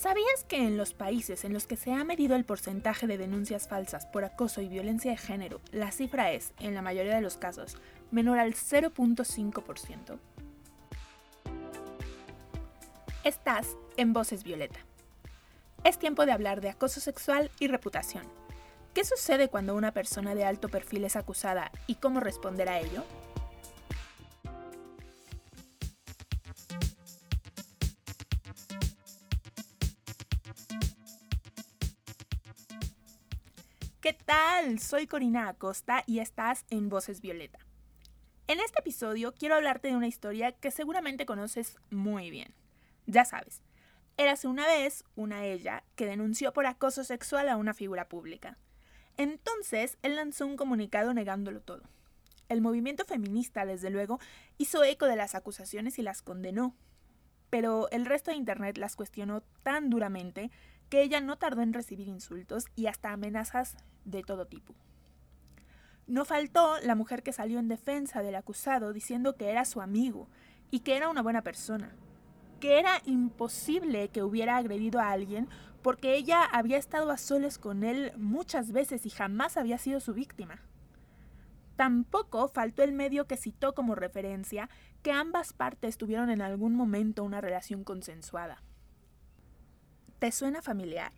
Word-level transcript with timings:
¿Sabías 0.00 0.44
que 0.48 0.56
en 0.56 0.78
los 0.78 0.94
países 0.94 1.44
en 1.44 1.52
los 1.52 1.66
que 1.66 1.76
se 1.76 1.92
ha 1.92 2.04
medido 2.04 2.34
el 2.34 2.46
porcentaje 2.46 3.06
de 3.06 3.18
denuncias 3.18 3.68
falsas 3.68 4.06
por 4.06 4.24
acoso 4.24 4.62
y 4.62 4.68
violencia 4.68 5.10
de 5.10 5.18
género, 5.18 5.60
la 5.72 5.92
cifra 5.92 6.32
es, 6.32 6.54
en 6.58 6.74
la 6.74 6.80
mayoría 6.80 7.16
de 7.16 7.20
los 7.20 7.36
casos, 7.36 7.76
menor 8.10 8.38
al 8.38 8.54
0.5%? 8.54 10.18
Estás 13.24 13.76
en 13.98 14.14
Voces 14.14 14.42
Violeta. 14.42 14.78
Es 15.84 15.98
tiempo 15.98 16.24
de 16.24 16.32
hablar 16.32 16.62
de 16.62 16.70
acoso 16.70 17.00
sexual 17.00 17.50
y 17.58 17.66
reputación. 17.66 18.24
¿Qué 18.94 19.04
sucede 19.04 19.48
cuando 19.48 19.74
una 19.74 19.92
persona 19.92 20.34
de 20.34 20.46
alto 20.46 20.70
perfil 20.70 21.04
es 21.04 21.14
acusada 21.14 21.70
y 21.86 21.96
cómo 21.96 22.20
responder 22.20 22.70
a 22.70 22.80
ello? 22.80 23.04
¿Qué 34.00 34.14
tal? 34.14 34.78
Soy 34.78 35.06
Corina 35.06 35.46
Acosta 35.46 36.04
y 36.06 36.20
estás 36.20 36.64
en 36.70 36.88
Voces 36.88 37.20
Violeta. 37.20 37.58
En 38.46 38.58
este 38.58 38.80
episodio 38.80 39.34
quiero 39.34 39.56
hablarte 39.56 39.88
de 39.88 39.96
una 39.96 40.06
historia 40.06 40.52
que 40.52 40.70
seguramente 40.70 41.26
conoces 41.26 41.76
muy 41.90 42.30
bien. 42.30 42.54
Ya 43.04 43.26
sabes, 43.26 43.60
érase 44.16 44.48
una 44.48 44.66
vez 44.66 45.04
una 45.16 45.44
ella 45.44 45.84
que 45.96 46.06
denunció 46.06 46.54
por 46.54 46.64
acoso 46.64 47.04
sexual 47.04 47.50
a 47.50 47.58
una 47.58 47.74
figura 47.74 48.08
pública. 48.08 48.56
Entonces, 49.18 49.98
él 50.00 50.16
lanzó 50.16 50.46
un 50.46 50.56
comunicado 50.56 51.12
negándolo 51.12 51.60
todo. 51.60 51.82
El 52.48 52.62
movimiento 52.62 53.04
feminista, 53.04 53.66
desde 53.66 53.90
luego, 53.90 54.18
hizo 54.56 54.82
eco 54.82 55.04
de 55.04 55.16
las 55.16 55.34
acusaciones 55.34 55.98
y 55.98 56.02
las 56.02 56.22
condenó. 56.22 56.74
Pero 57.50 57.90
el 57.90 58.06
resto 58.06 58.30
de 58.30 58.38
Internet 58.38 58.78
las 58.78 58.96
cuestionó 58.96 59.42
tan 59.62 59.90
duramente 59.90 60.50
que 60.90 61.02
ella 61.02 61.20
no 61.20 61.38
tardó 61.38 61.62
en 61.62 61.72
recibir 61.72 62.08
insultos 62.08 62.66
y 62.76 62.86
hasta 62.86 63.12
amenazas 63.12 63.76
de 64.04 64.22
todo 64.22 64.46
tipo. 64.46 64.74
No 66.06 66.24
faltó 66.24 66.78
la 66.82 66.96
mujer 66.96 67.22
que 67.22 67.32
salió 67.32 67.60
en 67.60 67.68
defensa 67.68 68.20
del 68.20 68.34
acusado 68.34 68.92
diciendo 68.92 69.36
que 69.36 69.48
era 69.48 69.64
su 69.64 69.80
amigo 69.80 70.28
y 70.70 70.80
que 70.80 70.96
era 70.96 71.08
una 71.08 71.22
buena 71.22 71.42
persona, 71.42 71.94
que 72.58 72.80
era 72.80 73.00
imposible 73.06 74.08
que 74.08 74.24
hubiera 74.24 74.56
agredido 74.56 75.00
a 75.00 75.12
alguien 75.12 75.48
porque 75.82 76.16
ella 76.16 76.44
había 76.44 76.76
estado 76.78 77.10
a 77.10 77.16
soles 77.16 77.58
con 77.58 77.84
él 77.84 78.12
muchas 78.16 78.72
veces 78.72 79.06
y 79.06 79.10
jamás 79.10 79.56
había 79.56 79.78
sido 79.78 80.00
su 80.00 80.12
víctima. 80.12 80.60
Tampoco 81.76 82.48
faltó 82.48 82.82
el 82.82 82.92
medio 82.92 83.26
que 83.26 83.36
citó 83.36 83.74
como 83.74 83.94
referencia 83.94 84.68
que 85.02 85.12
ambas 85.12 85.52
partes 85.52 85.96
tuvieron 85.96 86.28
en 86.28 86.42
algún 86.42 86.74
momento 86.74 87.24
una 87.24 87.40
relación 87.40 87.84
consensuada. 87.84 88.62
¿Te 90.20 90.32
suena 90.32 90.60
familiar? 90.60 91.12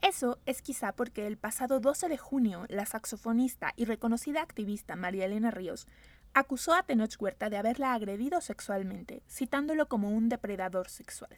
Eso 0.00 0.38
es 0.46 0.62
quizá 0.62 0.92
porque 0.92 1.26
el 1.26 1.36
pasado 1.36 1.80
12 1.80 2.08
de 2.08 2.16
junio 2.16 2.64
la 2.70 2.86
saxofonista 2.86 3.74
y 3.76 3.84
reconocida 3.84 4.40
activista 4.40 4.96
María 4.96 5.26
Elena 5.26 5.50
Ríos 5.50 5.86
acusó 6.32 6.72
a 6.72 6.82
Tenoch 6.82 7.14
Huerta 7.20 7.50
de 7.50 7.58
haberla 7.58 7.92
agredido 7.92 8.40
sexualmente, 8.40 9.22
citándolo 9.28 9.86
como 9.90 10.08
un 10.08 10.30
depredador 10.30 10.88
sexual. 10.88 11.36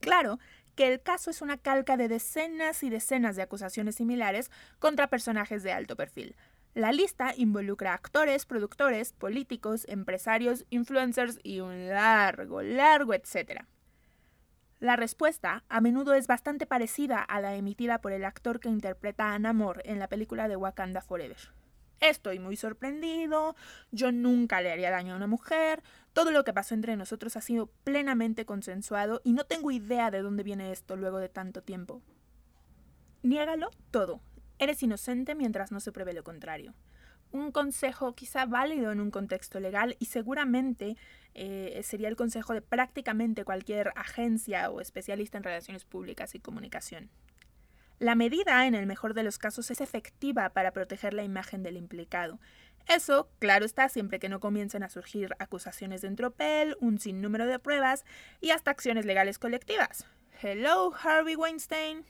Claro 0.00 0.38
que 0.76 0.90
el 0.90 1.02
caso 1.02 1.28
es 1.28 1.42
una 1.42 1.58
calca 1.58 1.98
de 1.98 2.08
decenas 2.08 2.82
y 2.82 2.88
decenas 2.88 3.36
de 3.36 3.42
acusaciones 3.42 3.96
similares 3.96 4.50
contra 4.78 5.10
personajes 5.10 5.62
de 5.62 5.72
alto 5.72 5.94
perfil. 5.94 6.36
La 6.72 6.90
lista 6.90 7.34
involucra 7.36 7.92
actores, 7.92 8.46
productores, 8.46 9.12
políticos, 9.12 9.84
empresarios, 9.88 10.64
influencers 10.70 11.38
y 11.42 11.60
un 11.60 11.90
largo, 11.90 12.62
largo 12.62 13.12
etcétera. 13.12 13.68
La 14.84 14.96
respuesta 14.96 15.64
a 15.70 15.80
menudo 15.80 16.12
es 16.12 16.26
bastante 16.26 16.66
parecida 16.66 17.18
a 17.22 17.40
la 17.40 17.56
emitida 17.56 18.02
por 18.02 18.12
el 18.12 18.22
actor 18.22 18.60
que 18.60 18.68
interpreta 18.68 19.32
a 19.32 19.38
Namor 19.38 19.80
en 19.86 19.98
la 19.98 20.10
película 20.10 20.46
de 20.46 20.56
Wakanda 20.56 21.00
Forever. 21.00 21.38
Estoy 22.00 22.38
muy 22.38 22.54
sorprendido, 22.56 23.56
yo 23.92 24.12
nunca 24.12 24.60
le 24.60 24.70
haría 24.70 24.90
daño 24.90 25.14
a 25.14 25.16
una 25.16 25.26
mujer, 25.26 25.82
todo 26.12 26.32
lo 26.32 26.44
que 26.44 26.52
pasó 26.52 26.74
entre 26.74 26.96
nosotros 26.96 27.34
ha 27.38 27.40
sido 27.40 27.68
plenamente 27.82 28.44
consensuado 28.44 29.22
y 29.24 29.32
no 29.32 29.44
tengo 29.44 29.70
idea 29.70 30.10
de 30.10 30.20
dónde 30.20 30.42
viene 30.42 30.70
esto 30.70 30.96
luego 30.96 31.16
de 31.16 31.30
tanto 31.30 31.62
tiempo. 31.62 32.02
Niégalo 33.22 33.70
todo. 33.90 34.20
Eres 34.58 34.82
inocente 34.82 35.34
mientras 35.34 35.72
no 35.72 35.80
se 35.80 35.92
pruebe 35.92 36.12
lo 36.12 36.24
contrario 36.24 36.74
un 37.34 37.50
consejo 37.50 38.14
quizá 38.14 38.46
válido 38.46 38.92
en 38.92 39.00
un 39.00 39.10
contexto 39.10 39.58
legal 39.58 39.96
y 39.98 40.06
seguramente 40.06 40.96
eh, 41.34 41.80
sería 41.82 42.06
el 42.08 42.14
consejo 42.14 42.54
de 42.54 42.62
prácticamente 42.62 43.44
cualquier 43.44 43.92
agencia 43.96 44.70
o 44.70 44.80
especialista 44.80 45.36
en 45.36 45.42
relaciones 45.42 45.84
públicas 45.84 46.36
y 46.36 46.38
comunicación. 46.38 47.10
La 47.98 48.14
medida, 48.14 48.66
en 48.68 48.76
el 48.76 48.86
mejor 48.86 49.14
de 49.14 49.24
los 49.24 49.38
casos, 49.38 49.68
es 49.72 49.80
efectiva 49.80 50.50
para 50.50 50.72
proteger 50.72 51.12
la 51.12 51.24
imagen 51.24 51.64
del 51.64 51.76
implicado. 51.76 52.38
Eso, 52.86 53.28
claro 53.40 53.64
está, 53.64 53.88
siempre 53.88 54.20
que 54.20 54.28
no 54.28 54.38
comiencen 54.38 54.84
a 54.84 54.88
surgir 54.88 55.34
acusaciones 55.40 56.02
de 56.02 56.08
entropel, 56.08 56.76
un 56.80 57.00
sinnúmero 57.00 57.46
de 57.46 57.58
pruebas 57.58 58.04
y 58.40 58.50
hasta 58.50 58.70
acciones 58.70 59.06
legales 59.06 59.40
colectivas. 59.40 60.06
Hello, 60.40 60.92
Harvey 61.02 61.34
Weinstein. 61.34 62.04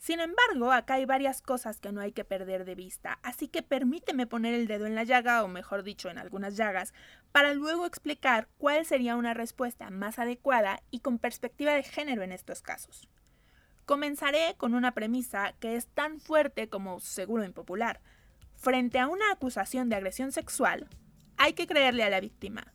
Sin 0.00 0.18
embargo, 0.20 0.72
acá 0.72 0.94
hay 0.94 1.04
varias 1.04 1.42
cosas 1.42 1.78
que 1.78 1.92
no 1.92 2.00
hay 2.00 2.12
que 2.12 2.24
perder 2.24 2.64
de 2.64 2.74
vista, 2.74 3.18
así 3.22 3.48
que 3.48 3.62
permíteme 3.62 4.26
poner 4.26 4.54
el 4.54 4.66
dedo 4.66 4.86
en 4.86 4.94
la 4.94 5.04
llaga, 5.04 5.44
o 5.44 5.48
mejor 5.48 5.82
dicho, 5.82 6.08
en 6.08 6.16
algunas 6.16 6.56
llagas, 6.56 6.94
para 7.32 7.52
luego 7.52 7.84
explicar 7.84 8.48
cuál 8.56 8.86
sería 8.86 9.14
una 9.16 9.34
respuesta 9.34 9.90
más 9.90 10.18
adecuada 10.18 10.82
y 10.90 11.00
con 11.00 11.18
perspectiva 11.18 11.74
de 11.74 11.82
género 11.82 12.22
en 12.22 12.32
estos 12.32 12.62
casos. 12.62 13.10
Comenzaré 13.84 14.54
con 14.56 14.74
una 14.74 14.94
premisa 14.94 15.52
que 15.60 15.76
es 15.76 15.86
tan 15.88 16.18
fuerte 16.18 16.70
como 16.70 16.98
seguro 17.00 17.44
impopular. 17.44 18.00
Frente 18.56 19.00
a 19.00 19.06
una 19.06 19.30
acusación 19.30 19.90
de 19.90 19.96
agresión 19.96 20.32
sexual, 20.32 20.88
hay 21.36 21.52
que 21.52 21.66
creerle 21.66 22.04
a 22.04 22.10
la 22.10 22.20
víctima, 22.20 22.72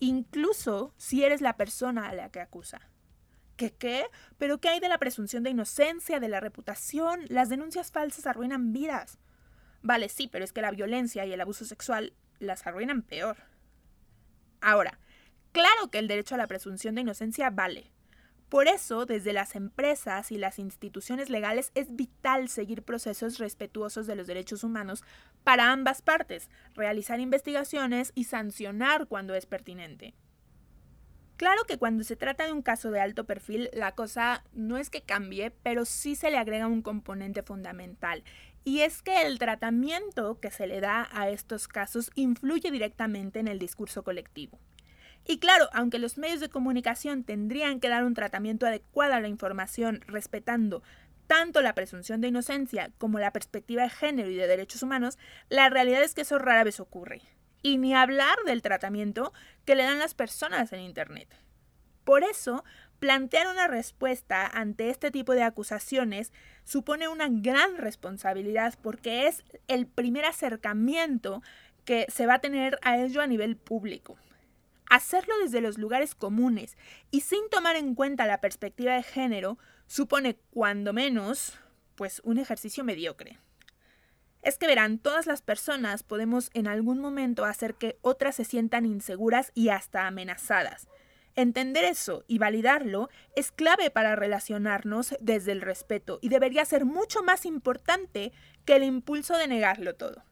incluso 0.00 0.92
si 0.98 1.24
eres 1.24 1.40
la 1.40 1.56
persona 1.56 2.10
a 2.10 2.14
la 2.14 2.28
que 2.30 2.40
acusa. 2.40 2.87
¿Qué 3.58 3.72
qué? 3.72 4.06
¿Pero 4.38 4.58
qué 4.58 4.68
hay 4.68 4.78
de 4.78 4.88
la 4.88 4.98
presunción 4.98 5.42
de 5.42 5.50
inocencia, 5.50 6.20
de 6.20 6.28
la 6.28 6.38
reputación? 6.38 7.22
Las 7.26 7.48
denuncias 7.48 7.90
falsas 7.90 8.24
arruinan 8.28 8.72
vidas. 8.72 9.18
Vale, 9.82 10.08
sí, 10.08 10.28
pero 10.30 10.44
es 10.44 10.52
que 10.52 10.62
la 10.62 10.70
violencia 10.70 11.26
y 11.26 11.32
el 11.32 11.40
abuso 11.40 11.64
sexual 11.64 12.12
las 12.38 12.68
arruinan 12.68 13.02
peor. 13.02 13.36
Ahora, 14.60 15.00
claro 15.50 15.90
que 15.90 15.98
el 15.98 16.06
derecho 16.06 16.36
a 16.36 16.38
la 16.38 16.46
presunción 16.46 16.94
de 16.94 17.00
inocencia 17.00 17.50
vale. 17.50 17.90
Por 18.48 18.68
eso, 18.68 19.06
desde 19.06 19.32
las 19.32 19.56
empresas 19.56 20.30
y 20.30 20.38
las 20.38 20.60
instituciones 20.60 21.28
legales 21.28 21.72
es 21.74 21.96
vital 21.96 22.48
seguir 22.48 22.84
procesos 22.84 23.38
respetuosos 23.38 24.06
de 24.06 24.14
los 24.14 24.28
derechos 24.28 24.62
humanos 24.62 25.02
para 25.42 25.72
ambas 25.72 26.00
partes, 26.00 26.48
realizar 26.76 27.18
investigaciones 27.18 28.12
y 28.14 28.24
sancionar 28.24 29.08
cuando 29.08 29.34
es 29.34 29.46
pertinente. 29.46 30.14
Claro 31.38 31.62
que 31.68 31.78
cuando 31.78 32.02
se 32.02 32.16
trata 32.16 32.46
de 32.46 32.52
un 32.52 32.62
caso 32.62 32.90
de 32.90 33.00
alto 33.00 33.24
perfil, 33.24 33.70
la 33.72 33.92
cosa 33.92 34.42
no 34.54 34.76
es 34.76 34.90
que 34.90 35.02
cambie, 35.02 35.52
pero 35.62 35.84
sí 35.84 36.16
se 36.16 36.32
le 36.32 36.36
agrega 36.36 36.66
un 36.66 36.82
componente 36.82 37.44
fundamental. 37.44 38.24
Y 38.64 38.80
es 38.80 39.02
que 39.02 39.22
el 39.22 39.38
tratamiento 39.38 40.40
que 40.40 40.50
se 40.50 40.66
le 40.66 40.80
da 40.80 41.08
a 41.12 41.30
estos 41.30 41.68
casos 41.68 42.10
influye 42.16 42.72
directamente 42.72 43.38
en 43.38 43.46
el 43.46 43.60
discurso 43.60 44.02
colectivo. 44.02 44.58
Y 45.24 45.38
claro, 45.38 45.68
aunque 45.72 46.00
los 46.00 46.18
medios 46.18 46.40
de 46.40 46.48
comunicación 46.48 47.22
tendrían 47.22 47.78
que 47.78 47.88
dar 47.88 48.02
un 48.02 48.14
tratamiento 48.14 48.66
adecuado 48.66 49.14
a 49.14 49.20
la 49.20 49.28
información 49.28 50.00
respetando 50.08 50.82
tanto 51.28 51.62
la 51.62 51.76
presunción 51.76 52.20
de 52.20 52.28
inocencia 52.28 52.90
como 52.98 53.20
la 53.20 53.32
perspectiva 53.32 53.84
de 53.84 53.90
género 53.90 54.28
y 54.28 54.34
de 54.34 54.48
derechos 54.48 54.82
humanos, 54.82 55.18
la 55.50 55.68
realidad 55.68 56.02
es 56.02 56.14
que 56.14 56.22
eso 56.22 56.40
rara 56.40 56.64
vez 56.64 56.80
ocurre 56.80 57.22
y 57.62 57.78
ni 57.78 57.94
hablar 57.94 58.36
del 58.46 58.62
tratamiento 58.62 59.32
que 59.64 59.74
le 59.74 59.84
dan 59.84 59.98
las 59.98 60.14
personas 60.14 60.72
en 60.72 60.80
Internet. 60.80 61.28
Por 62.04 62.24
eso, 62.24 62.64
plantear 62.98 63.48
una 63.48 63.66
respuesta 63.66 64.46
ante 64.46 64.90
este 64.90 65.10
tipo 65.10 65.34
de 65.34 65.42
acusaciones 65.42 66.32
supone 66.64 67.08
una 67.08 67.28
gran 67.28 67.76
responsabilidad 67.76 68.78
porque 68.82 69.26
es 69.26 69.44
el 69.66 69.86
primer 69.86 70.24
acercamiento 70.24 71.42
que 71.84 72.06
se 72.08 72.26
va 72.26 72.34
a 72.34 72.40
tener 72.40 72.78
a 72.82 72.98
ello 72.98 73.20
a 73.20 73.26
nivel 73.26 73.56
público. 73.56 74.16
Hacerlo 74.90 75.34
desde 75.42 75.60
los 75.60 75.76
lugares 75.76 76.14
comunes 76.14 76.76
y 77.10 77.20
sin 77.20 77.48
tomar 77.50 77.76
en 77.76 77.94
cuenta 77.94 78.26
la 78.26 78.40
perspectiva 78.40 78.94
de 78.94 79.02
género 79.02 79.58
supone, 79.86 80.38
cuando 80.50 80.92
menos, 80.92 81.58
pues 81.94 82.20
un 82.24 82.38
ejercicio 82.38 82.84
mediocre. 82.84 83.38
Es 84.48 84.56
que 84.56 84.66
verán, 84.66 84.96
todas 84.96 85.26
las 85.26 85.42
personas 85.42 86.02
podemos 86.02 86.50
en 86.54 86.68
algún 86.68 87.00
momento 87.00 87.44
hacer 87.44 87.74
que 87.74 87.98
otras 88.00 88.36
se 88.36 88.46
sientan 88.46 88.86
inseguras 88.86 89.52
y 89.54 89.68
hasta 89.68 90.06
amenazadas. 90.06 90.88
Entender 91.36 91.84
eso 91.84 92.24
y 92.28 92.38
validarlo 92.38 93.10
es 93.36 93.52
clave 93.52 93.90
para 93.90 94.16
relacionarnos 94.16 95.14
desde 95.20 95.52
el 95.52 95.60
respeto 95.60 96.18
y 96.22 96.30
debería 96.30 96.64
ser 96.64 96.86
mucho 96.86 97.22
más 97.22 97.44
importante 97.44 98.32
que 98.64 98.76
el 98.76 98.84
impulso 98.84 99.36
de 99.36 99.48
negarlo 99.48 99.96
todo. 99.96 100.24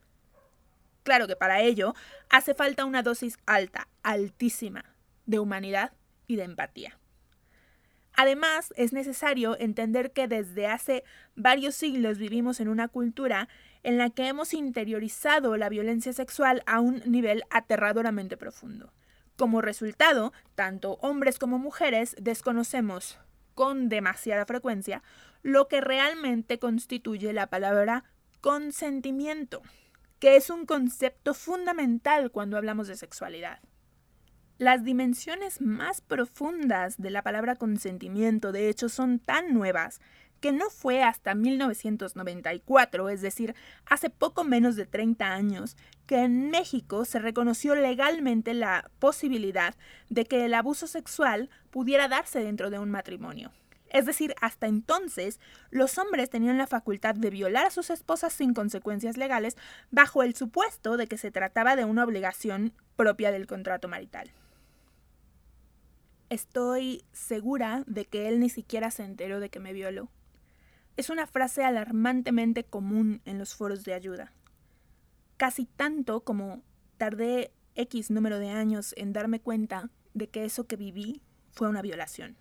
Claro 1.02 1.26
que 1.26 1.36
para 1.36 1.60
ello 1.60 1.94
hace 2.30 2.54
falta 2.54 2.86
una 2.86 3.02
dosis 3.02 3.36
alta, 3.44 3.86
altísima, 4.02 4.94
de 5.26 5.40
humanidad 5.40 5.92
y 6.26 6.36
de 6.36 6.44
empatía. 6.44 6.98
Además, 8.14 8.72
es 8.76 8.94
necesario 8.94 9.58
entender 9.60 10.10
que 10.10 10.26
desde 10.26 10.68
hace 10.68 11.04
varios 11.34 11.74
siglos 11.74 12.16
vivimos 12.16 12.60
en 12.60 12.68
una 12.68 12.88
cultura 12.88 13.46
en 13.86 13.98
la 13.98 14.10
que 14.10 14.26
hemos 14.26 14.52
interiorizado 14.52 15.56
la 15.56 15.68
violencia 15.68 16.12
sexual 16.12 16.64
a 16.66 16.80
un 16.80 17.00
nivel 17.06 17.44
aterradoramente 17.50 18.36
profundo. 18.36 18.92
Como 19.36 19.62
resultado, 19.62 20.32
tanto 20.56 20.94
hombres 21.02 21.38
como 21.38 21.60
mujeres 21.60 22.16
desconocemos 22.20 23.20
con 23.54 23.88
demasiada 23.88 24.44
frecuencia 24.44 25.04
lo 25.44 25.68
que 25.68 25.80
realmente 25.80 26.58
constituye 26.58 27.32
la 27.32 27.46
palabra 27.46 28.02
consentimiento, 28.40 29.62
que 30.18 30.34
es 30.34 30.50
un 30.50 30.66
concepto 30.66 31.32
fundamental 31.32 32.32
cuando 32.32 32.56
hablamos 32.56 32.88
de 32.88 32.96
sexualidad. 32.96 33.60
Las 34.58 34.82
dimensiones 34.82 35.60
más 35.60 36.00
profundas 36.00 36.96
de 36.96 37.10
la 37.10 37.22
palabra 37.22 37.54
consentimiento, 37.54 38.50
de 38.50 38.68
hecho, 38.68 38.88
son 38.88 39.20
tan 39.20 39.54
nuevas 39.54 40.00
que 40.40 40.52
no 40.52 40.70
fue 40.70 41.02
hasta 41.02 41.34
1994, 41.34 43.08
es 43.08 43.20
decir, 43.20 43.54
hace 43.86 44.10
poco 44.10 44.44
menos 44.44 44.76
de 44.76 44.86
30 44.86 45.32
años, 45.32 45.76
que 46.06 46.18
en 46.18 46.50
México 46.50 47.04
se 47.04 47.18
reconoció 47.18 47.74
legalmente 47.74 48.54
la 48.54 48.90
posibilidad 48.98 49.74
de 50.08 50.24
que 50.24 50.44
el 50.44 50.54
abuso 50.54 50.86
sexual 50.86 51.50
pudiera 51.70 52.08
darse 52.08 52.40
dentro 52.40 52.70
de 52.70 52.78
un 52.78 52.90
matrimonio. 52.90 53.52
Es 53.90 54.04
decir, 54.04 54.34
hasta 54.40 54.66
entonces, 54.66 55.40
los 55.70 55.96
hombres 55.98 56.28
tenían 56.28 56.58
la 56.58 56.66
facultad 56.66 57.14
de 57.14 57.30
violar 57.30 57.66
a 57.66 57.70
sus 57.70 57.90
esposas 57.90 58.32
sin 58.32 58.52
consecuencias 58.52 59.16
legales 59.16 59.56
bajo 59.90 60.22
el 60.22 60.34
supuesto 60.34 60.96
de 60.96 61.06
que 61.06 61.18
se 61.18 61.30
trataba 61.30 61.76
de 61.76 61.84
una 61.84 62.04
obligación 62.04 62.72
propia 62.96 63.30
del 63.30 63.46
contrato 63.46 63.88
marital. 63.88 64.32
Estoy 66.28 67.04
segura 67.12 67.84
de 67.86 68.04
que 68.04 68.28
él 68.28 68.40
ni 68.40 68.50
siquiera 68.50 68.90
se 68.90 69.04
enteró 69.04 69.38
de 69.38 69.48
que 69.48 69.60
me 69.60 69.72
violó. 69.72 70.10
Es 70.96 71.10
una 71.10 71.26
frase 71.26 71.64
alarmantemente 71.64 72.64
común 72.64 73.20
en 73.24 73.38
los 73.38 73.54
foros 73.54 73.84
de 73.84 73.94
ayuda. 73.94 74.32
Casi 75.36 75.66
tanto 75.66 76.20
como 76.20 76.62
tardé 76.96 77.52
X 77.74 78.10
número 78.10 78.38
de 78.38 78.50
años 78.50 78.94
en 78.96 79.12
darme 79.12 79.40
cuenta 79.40 79.90
de 80.14 80.28
que 80.28 80.44
eso 80.44 80.66
que 80.66 80.76
viví 80.76 81.22
fue 81.52 81.68
una 81.68 81.82
violación. 81.82 82.36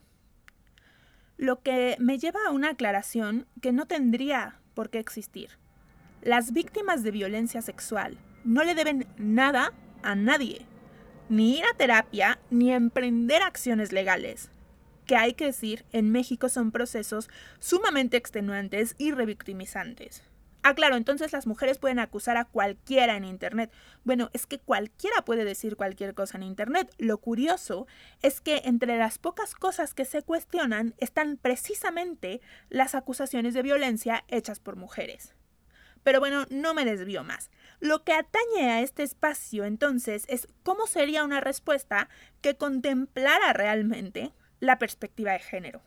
Lo 1.37 1.61
que 1.61 1.97
me 1.99 2.17
lleva 2.17 2.39
a 2.47 2.51
una 2.51 2.69
aclaración 2.69 3.45
que 3.61 3.73
no 3.73 3.87
tendría 3.87 4.61
por 4.73 4.89
qué 4.89 4.99
existir. 4.99 5.49
Las 6.21 6.53
víctimas 6.53 7.03
de 7.03 7.11
violencia 7.11 7.61
sexual 7.61 8.17
no 8.45 8.63
le 8.63 8.75
deben 8.75 9.07
nada 9.17 9.73
a 10.01 10.15
nadie 10.15 10.65
ni 11.29 11.57
ir 11.57 11.65
a 11.65 11.75
terapia, 11.75 12.39
ni 12.49 12.71
emprender 12.71 13.41
acciones 13.41 13.91
legales. 13.91 14.49
Que 15.05 15.15
hay 15.15 15.33
que 15.33 15.45
decir, 15.45 15.85
en 15.91 16.11
México 16.11 16.49
son 16.49 16.71
procesos 16.71 17.29
sumamente 17.59 18.17
extenuantes 18.17 18.95
y 18.97 19.11
revictimizantes. 19.11 20.23
Ah, 20.67 20.73
claro, 20.73 20.95
entonces 20.95 21.31
las 21.31 21.45
mujeres 21.45 21.77
pueden 21.77 21.99
acusar 21.99 22.37
a 22.37 22.45
cualquiera 22.45 23.15
en 23.15 23.23
Internet. 23.23 23.71
Bueno, 24.03 24.31
es 24.33 24.47
que 24.47 24.57
cualquiera 24.57 25.21
puede 25.23 25.45
decir 25.45 25.75
cualquier 25.75 26.15
cosa 26.15 26.37
en 26.37 26.43
Internet. 26.43 26.91
Lo 26.97 27.19
curioso 27.19 27.85
es 28.23 28.41
que 28.41 28.63
entre 28.65 28.97
las 28.97 29.19
pocas 29.19 29.53
cosas 29.53 29.93
que 29.93 30.05
se 30.05 30.23
cuestionan 30.23 30.95
están 30.97 31.37
precisamente 31.37 32.41
las 32.69 32.95
acusaciones 32.95 33.53
de 33.53 33.61
violencia 33.61 34.23
hechas 34.27 34.59
por 34.59 34.75
mujeres. 34.75 35.35
Pero 36.01 36.19
bueno, 36.19 36.47
no 36.49 36.73
me 36.73 36.83
desvío 36.83 37.23
más. 37.23 37.51
Lo 37.79 38.03
que 38.03 38.13
atañe 38.13 38.71
a 38.71 38.81
este 38.81 39.03
espacio 39.03 39.65
entonces 39.65 40.25
es 40.29 40.47
cómo 40.63 40.87
sería 40.87 41.23
una 41.23 41.41
respuesta 41.41 42.09
que 42.41 42.57
contemplara 42.57 43.53
realmente 43.53 44.33
la 44.59 44.79
perspectiva 44.79 45.33
de 45.33 45.39
género. 45.39 45.81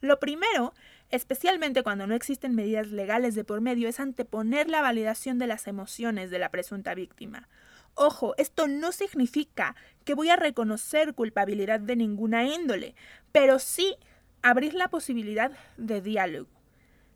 Lo 0.00 0.20
primero, 0.20 0.74
especialmente 1.10 1.82
cuando 1.82 2.06
no 2.06 2.14
existen 2.14 2.54
medidas 2.54 2.88
legales 2.88 3.34
de 3.34 3.44
por 3.44 3.60
medio, 3.60 3.88
es 3.88 4.00
anteponer 4.00 4.68
la 4.68 4.82
validación 4.82 5.38
de 5.38 5.46
las 5.46 5.66
emociones 5.66 6.30
de 6.30 6.38
la 6.38 6.50
presunta 6.50 6.94
víctima. 6.94 7.48
Ojo, 7.94 8.34
esto 8.36 8.66
no 8.68 8.92
significa 8.92 9.76
que 10.04 10.14
voy 10.14 10.28
a 10.28 10.36
reconocer 10.36 11.14
culpabilidad 11.14 11.80
de 11.80 11.96
ninguna 11.96 12.44
índole, 12.44 12.94
pero 13.32 13.58
sí 13.58 13.96
abrir 14.42 14.74
la 14.74 14.88
posibilidad 14.88 15.52
de 15.76 16.00
diálogo. 16.00 16.50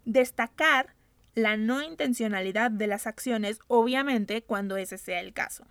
Destacar 0.05 0.95
la 1.35 1.57
no 1.57 1.83
intencionalidad 1.83 2.71
de 2.71 2.87
las 2.87 3.07
acciones, 3.07 3.61
obviamente 3.67 4.43
cuando 4.43 4.77
ese 4.77 4.99
sea 4.99 5.21
el 5.21 5.33
caso. 5.33 5.67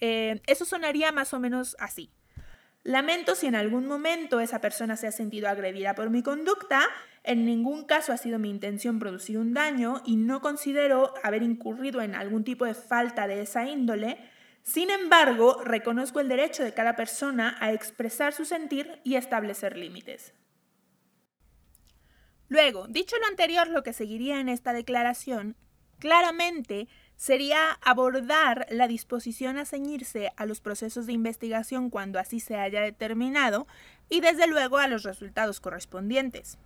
Eh, 0.00 0.40
eso 0.46 0.64
sonaría 0.64 1.12
más 1.12 1.34
o 1.34 1.40
menos 1.40 1.76
así. 1.78 2.10
Lamento 2.84 3.34
si 3.34 3.46
en 3.46 3.54
algún 3.54 3.86
momento 3.86 4.40
esa 4.40 4.60
persona 4.60 4.96
se 4.96 5.06
ha 5.06 5.12
sentido 5.12 5.48
agredida 5.48 5.94
por 5.94 6.10
mi 6.10 6.22
conducta, 6.22 6.86
en 7.24 7.44
ningún 7.44 7.84
caso 7.84 8.12
ha 8.12 8.16
sido 8.16 8.38
mi 8.38 8.48
intención 8.48 8.98
producir 8.98 9.38
un 9.38 9.52
daño 9.52 10.00
y 10.04 10.16
no 10.16 10.40
considero 10.40 11.12
haber 11.22 11.42
incurrido 11.42 12.00
en 12.00 12.14
algún 12.14 12.44
tipo 12.44 12.64
de 12.64 12.74
falta 12.74 13.26
de 13.26 13.42
esa 13.42 13.66
índole, 13.66 14.18
sin 14.62 14.90
embargo, 14.90 15.62
reconozco 15.64 16.20
el 16.20 16.28
derecho 16.28 16.62
de 16.62 16.74
cada 16.74 16.94
persona 16.94 17.56
a 17.60 17.72
expresar 17.72 18.34
su 18.34 18.44
sentir 18.44 19.00
y 19.02 19.14
establecer 19.14 19.78
límites. 19.78 20.34
Luego, 22.48 22.86
dicho 22.86 23.16
lo 23.18 23.26
anterior, 23.28 23.68
lo 23.68 23.82
que 23.82 23.92
seguiría 23.92 24.40
en 24.40 24.48
esta 24.48 24.72
declaración 24.72 25.56
claramente 25.98 26.86
sería 27.18 27.72
abordar 27.82 28.66
la 28.70 28.88
disposición 28.88 29.58
a 29.58 29.66
ceñirse 29.66 30.32
a 30.36 30.46
los 30.46 30.60
procesos 30.60 31.04
de 31.06 31.12
investigación 31.12 31.90
cuando 31.90 32.18
así 32.18 32.40
se 32.40 32.56
haya 32.56 32.80
determinado 32.80 33.66
y 34.08 34.20
desde 34.20 34.46
luego 34.46 34.78
a 34.78 34.86
los 34.86 35.02
resultados 35.02 35.60
correspondientes. 35.60 36.58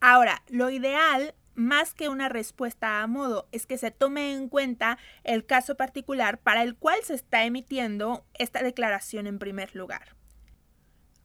Ahora, 0.00 0.42
lo 0.48 0.70
ideal, 0.70 1.34
más 1.56 1.94
que 1.94 2.08
una 2.08 2.30
respuesta 2.30 3.02
a 3.02 3.06
modo, 3.08 3.48
es 3.52 3.66
que 3.66 3.76
se 3.76 3.90
tome 3.90 4.32
en 4.32 4.48
cuenta 4.48 4.98
el 5.24 5.44
caso 5.44 5.76
particular 5.76 6.38
para 6.38 6.62
el 6.62 6.76
cual 6.76 7.00
se 7.02 7.14
está 7.14 7.44
emitiendo 7.44 8.24
esta 8.38 8.62
declaración 8.62 9.26
en 9.26 9.40
primer 9.40 9.74
lugar. 9.74 10.19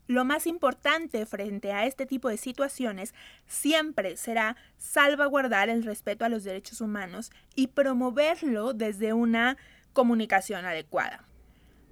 Lo 0.08 0.24
más 0.24 0.46
importante 0.46 1.26
frente 1.26 1.72
a 1.72 1.86
este 1.86 2.06
tipo 2.06 2.30
de 2.30 2.38
situaciones 2.38 3.16
siempre 3.48 4.18
será 4.18 4.56
salvaguardar 4.78 5.70
el 5.70 5.84
respeto 5.84 6.26
a 6.26 6.30
los 6.30 6.44
derechos 6.44 6.80
humanos 6.80 7.32
y 7.56 7.68
promoverlo 7.68 8.74
desde 8.74 9.14
una 9.14 9.58
comunicación 9.94 10.64
adecuada. 10.66 11.26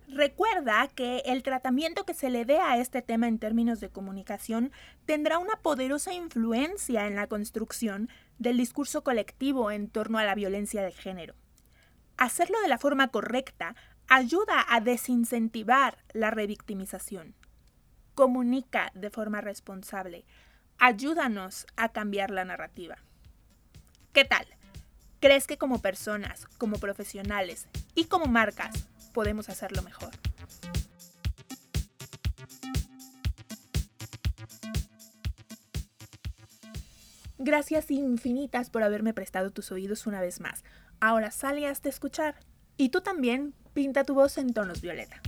Recuerda 0.08 0.88
que 0.93 1.24
el 1.25 1.41
tratamiento 1.41 2.05
que 2.05 2.13
se 2.13 2.29
le 2.29 2.46
dé 2.46 2.60
a 2.60 2.77
este 2.77 3.01
tema 3.01 3.27
en 3.27 3.39
términos 3.39 3.79
de 3.79 3.89
comunicación 3.89 4.72
tendrá 5.05 5.39
una 5.39 5.55
poderosa 5.55 6.13
influencia 6.13 7.08
en 7.08 7.15
la 7.15 7.25
construcción 7.25 8.10
del 8.38 8.58
discurso 8.58 9.03
colectivo 9.03 9.72
en 9.72 9.89
torno 9.89 10.20
a 10.20 10.24
la 10.24 10.36
violencia 10.36 10.84
de 10.84 10.91
género. 10.91 11.34
Hacerlo 12.17 12.62
de 12.62 12.67
la 12.67 12.77
forma 12.77 13.08
correcta 13.08 13.75
ayuda 14.08 14.63
a 14.70 14.82
desincentivar 14.82 15.98
la 16.13 16.29
revictimización 16.29 17.34
comunica 18.15 18.91
de 18.93 19.10
forma 19.10 19.41
responsable. 19.41 20.25
Ayúdanos 20.77 21.65
a 21.75 21.89
cambiar 21.89 22.32
la 22.32 22.46
narrativa. 22.46 22.98
¿Qué 24.12 24.25
tal? 24.25 24.46
¿Crees 25.20 25.48
que 25.48 25.58
como 25.58 25.82
personas, 25.82 26.46
como 26.58 26.77
profesionales 26.77 27.67
y 27.96 28.05
como 28.05 28.25
marcas 28.25 28.88
podemos 29.13 29.50
hacerlo 29.50 29.82
mejor? 29.82 30.12
Gracias 37.38 37.91
infinitas 37.91 38.70
por 38.70 38.84
haberme 38.84 39.13
prestado 39.13 39.51
tus 39.51 39.72
oídos 39.72 40.08
una 40.08 40.22
vez 40.22 40.39
más. 40.39 40.63
Ahora 41.01 41.29
sale 41.32 41.67
hasta 41.67 41.89
escuchar. 41.89 42.36
Y 42.77 42.89
tú 42.89 43.01
también 43.01 43.53
pinta 43.74 44.03
tu 44.03 44.13
voz 44.13 44.38
en 44.38 44.53
tonos 44.53 44.82
violeta. 44.82 45.22